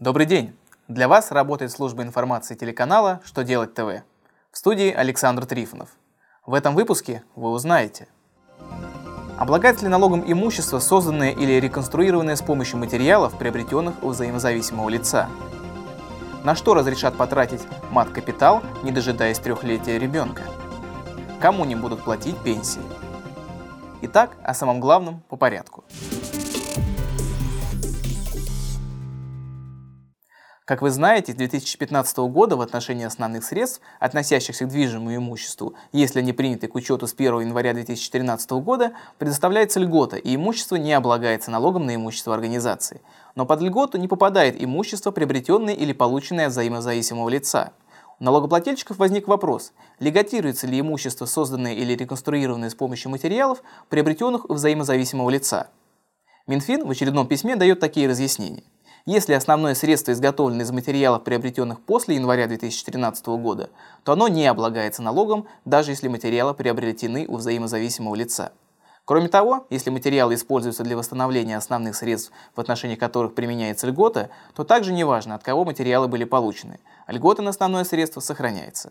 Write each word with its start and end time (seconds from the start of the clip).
Добрый 0.00 0.26
день! 0.26 0.56
Для 0.88 1.06
вас 1.06 1.30
работает 1.30 1.70
служба 1.70 2.02
информации 2.02 2.56
телеканала 2.56 3.20
«Что 3.24 3.44
делать 3.44 3.74
ТВ». 3.74 4.02
В 4.50 4.58
студии 4.58 4.90
Александр 4.90 5.46
Трифонов. 5.46 5.90
В 6.44 6.54
этом 6.54 6.74
выпуске 6.74 7.22
вы 7.36 7.50
узнаете 7.52 8.08
Облагается 9.38 9.84
ли 9.84 9.88
налогом 9.88 10.24
имущество, 10.26 10.80
созданное 10.80 11.30
или 11.30 11.60
реконструированное 11.60 12.34
с 12.34 12.42
помощью 12.42 12.78
материалов, 12.78 13.38
приобретенных 13.38 14.02
у 14.02 14.08
взаимозависимого 14.08 14.88
лица? 14.88 15.28
На 16.42 16.56
что 16.56 16.74
разрешат 16.74 17.16
потратить 17.16 17.62
мат-капитал, 17.92 18.64
не 18.82 18.90
дожидаясь 18.90 19.38
трехлетия 19.38 19.98
ребенка? 19.98 20.42
Кому 21.40 21.64
не 21.64 21.76
будут 21.76 22.02
платить 22.02 22.36
пенсии? 22.38 22.82
Итак, 24.02 24.32
о 24.42 24.54
самом 24.54 24.80
главном 24.80 25.22
по 25.28 25.36
порядку. 25.36 25.84
Как 30.66 30.80
вы 30.80 30.90
знаете, 30.90 31.32
с 31.32 31.34
2015 31.34 32.16
года 32.16 32.56
в 32.56 32.62
отношении 32.62 33.04
основных 33.04 33.44
средств, 33.44 33.82
относящихся 34.00 34.64
к 34.64 34.68
движимому 34.70 35.14
имуществу, 35.14 35.74
если 35.92 36.20
они 36.20 36.32
приняты 36.32 36.68
к 36.68 36.74
учету 36.74 37.06
с 37.06 37.12
1 37.12 37.40
января 37.40 37.74
2013 37.74 38.50
года, 38.52 38.92
предоставляется 39.18 39.78
льгота, 39.78 40.16
и 40.16 40.34
имущество 40.34 40.76
не 40.76 40.94
облагается 40.94 41.50
налогом 41.50 41.84
на 41.84 41.94
имущество 41.94 42.32
организации. 42.32 43.02
Но 43.34 43.44
под 43.44 43.60
льготу 43.60 43.98
не 43.98 44.08
попадает 44.08 44.56
имущество, 44.58 45.10
приобретенное 45.10 45.74
или 45.74 45.92
полученное 45.92 46.46
от 46.46 46.52
взаимозависимого 46.52 47.28
лица. 47.28 47.74
У 48.18 48.24
налогоплательщиков 48.24 48.96
возник 48.96 49.28
вопрос, 49.28 49.74
льготируется 49.98 50.66
ли 50.66 50.80
имущество, 50.80 51.26
созданное 51.26 51.74
или 51.74 51.92
реконструированное 51.94 52.70
с 52.70 52.74
помощью 52.74 53.10
материалов, 53.10 53.62
приобретенных 53.90 54.48
у 54.48 54.54
взаимозависимого 54.54 55.28
лица. 55.28 55.68
Минфин 56.46 56.86
в 56.86 56.90
очередном 56.90 57.26
письме 57.26 57.54
дает 57.54 57.80
такие 57.80 58.08
разъяснения. 58.08 58.62
Если 59.06 59.34
основное 59.34 59.74
средство 59.74 60.12
изготовлено 60.12 60.62
из 60.62 60.70
материалов, 60.70 61.24
приобретенных 61.24 61.82
после 61.82 62.14
января 62.14 62.46
2013 62.46 63.26
года, 63.26 63.68
то 64.02 64.12
оно 64.12 64.28
не 64.28 64.46
облагается 64.46 65.02
налогом, 65.02 65.46
даже 65.66 65.90
если 65.90 66.08
материалы 66.08 66.54
приобретены 66.54 67.26
у 67.28 67.36
взаимозависимого 67.36 68.14
лица. 68.14 68.52
Кроме 69.04 69.28
того, 69.28 69.66
если 69.68 69.90
материалы 69.90 70.32
используются 70.32 70.84
для 70.84 70.96
восстановления 70.96 71.58
основных 71.58 71.96
средств, 71.96 72.32
в 72.56 72.60
отношении 72.60 72.96
которых 72.96 73.34
применяется 73.34 73.86
льгота, 73.86 74.30
то 74.54 74.64
также 74.64 74.94
неважно, 74.94 75.34
от 75.34 75.42
кого 75.42 75.66
материалы 75.66 76.08
были 76.08 76.24
получены. 76.24 76.80
Льгота 77.06 77.42
на 77.42 77.50
основное 77.50 77.84
средство 77.84 78.20
сохраняется. 78.20 78.90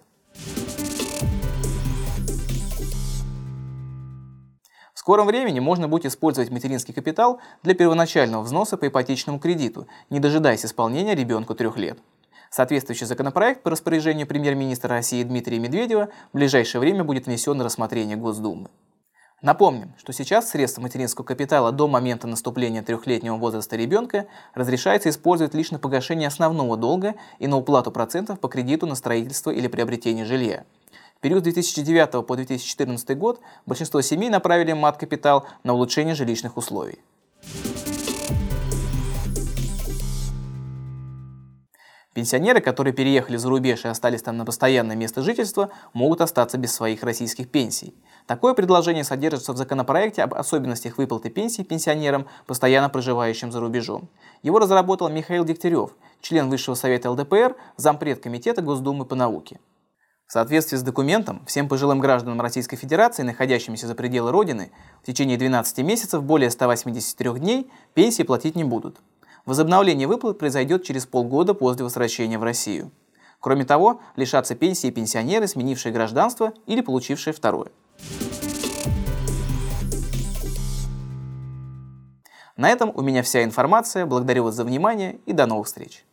В 4.93 4.99
скором 4.99 5.25
времени 5.25 5.59
можно 5.59 5.87
будет 5.87 6.05
использовать 6.05 6.51
материнский 6.51 6.93
капитал 6.93 7.39
для 7.63 7.73
первоначального 7.73 8.43
взноса 8.43 8.77
по 8.77 8.87
ипотечному 8.87 9.39
кредиту, 9.39 9.87
не 10.11 10.19
дожидаясь 10.19 10.65
исполнения 10.65 11.15
ребенку 11.15 11.55
трех 11.55 11.77
лет. 11.77 11.97
Соответствующий 12.51 13.07
законопроект 13.07 13.63
по 13.63 13.71
распоряжению 13.71 14.27
премьер-министра 14.27 14.89
России 14.89 15.23
Дмитрия 15.23 15.57
Медведева 15.57 16.09
в 16.31 16.37
ближайшее 16.37 16.79
время 16.79 17.03
будет 17.03 17.25
внесен 17.25 17.57
на 17.57 17.63
рассмотрение 17.63 18.15
Госдумы. 18.15 18.69
Напомним, 19.41 19.95
что 19.97 20.13
сейчас 20.13 20.51
средства 20.51 20.83
материнского 20.83 21.25
капитала 21.25 21.71
до 21.71 21.87
момента 21.87 22.27
наступления 22.27 22.83
трехлетнего 22.83 23.35
возраста 23.35 23.75
ребенка 23.75 24.27
разрешается 24.53 25.09
использовать 25.09 25.55
лишь 25.55 25.71
на 25.71 25.79
погашение 25.79 26.27
основного 26.27 26.77
долга 26.77 27.15
и 27.39 27.47
на 27.47 27.57
уплату 27.57 27.91
процентов 27.91 28.39
по 28.39 28.47
кредиту 28.47 28.85
на 28.85 28.93
строительство 28.93 29.49
или 29.49 29.67
приобретение 29.67 30.23
жилья 30.23 30.65
период 31.23 31.39
с 31.39 31.43
2009 31.43 32.27
по 32.27 32.35
2014 32.35 33.17
год 33.17 33.39
большинство 33.65 34.01
семей 34.01 34.29
направили 34.29 34.73
мат-капитал 34.73 35.45
на 35.63 35.73
улучшение 35.73 36.15
жилищных 36.15 36.57
условий. 36.57 36.99
Пенсионеры, 42.13 42.59
которые 42.59 42.93
переехали 42.93 43.37
за 43.37 43.49
рубеж 43.49 43.85
и 43.85 43.87
остались 43.87 44.21
там 44.21 44.35
на 44.35 44.45
постоянное 44.45 44.97
место 44.97 45.21
жительства, 45.21 45.69
могут 45.93 46.19
остаться 46.19 46.57
без 46.57 46.73
своих 46.73 47.03
российских 47.03 47.49
пенсий. 47.49 47.95
Такое 48.27 48.53
предложение 48.53 49.05
содержится 49.05 49.53
в 49.53 49.57
законопроекте 49.57 50.23
об 50.23 50.33
особенностях 50.33 50.97
выплаты 50.97 51.29
пенсий 51.29 51.63
пенсионерам, 51.63 52.27
постоянно 52.45 52.89
проживающим 52.89 53.51
за 53.51 53.61
рубежом. 53.61 54.09
Его 54.43 54.59
разработал 54.59 55.09
Михаил 55.09 55.45
Дегтярев, 55.45 55.91
член 56.21 56.49
Высшего 56.49 56.75
совета 56.75 57.09
ЛДПР, 57.11 57.55
зампред 57.77 58.21
Комитета 58.21 58.61
Госдумы 58.61 59.05
по 59.05 59.15
науке. 59.15 59.59
В 60.33 60.41
соответствии 60.41 60.77
с 60.77 60.81
документом, 60.81 61.43
всем 61.45 61.67
пожилым 61.69 61.99
гражданам 61.99 62.41
Российской 62.41 62.75
Федерации, 62.75 63.21
находящимся 63.21 63.85
за 63.85 63.93
пределы 63.93 64.31
Родины, 64.31 64.71
в 65.03 65.05
течение 65.05 65.37
12 65.37 65.85
месяцев 65.85 66.23
более 66.23 66.49
183 66.49 67.33
дней 67.33 67.69
пенсии 67.93 68.23
платить 68.23 68.55
не 68.55 68.63
будут. 68.63 68.97
Возобновление 69.45 70.07
выплат 70.07 70.39
произойдет 70.39 70.83
через 70.85 71.05
полгода 71.05 71.53
после 71.53 71.83
возвращения 71.83 72.39
в 72.39 72.43
Россию. 72.43 72.89
Кроме 73.39 73.63
того, 73.63 74.01
лишатся 74.15 74.55
пенсии 74.55 74.89
пенсионеры, 74.89 75.47
сменившие 75.47 75.93
гражданство 75.93 76.53
или 76.65 76.81
получившие 76.81 77.35
второе. 77.35 77.69
На 82.57 82.71
этом 82.71 82.91
у 82.95 83.03
меня 83.03 83.21
вся 83.21 83.43
информация. 83.43 84.07
Благодарю 84.07 84.45
вас 84.45 84.55
за 84.55 84.63
внимание 84.63 85.19
и 85.27 85.33
до 85.33 85.45
новых 85.45 85.67
встреч. 85.67 86.03